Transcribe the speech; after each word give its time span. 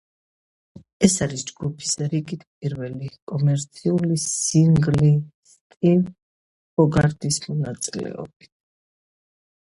ეს 1.07 1.15
არის 1.23 1.41
ჯგუფის 1.47 1.91
რიგით 2.13 2.45
პირველი 2.61 3.09
კომერციული 3.31 4.17
სინგლი 4.23 5.11
სტივ 5.51 6.01
ჰოგართის 6.81 7.39
მონაწილეობით. 7.51 8.51